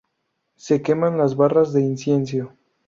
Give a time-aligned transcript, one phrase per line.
[0.55, 2.53] Se queman las barras de incienso.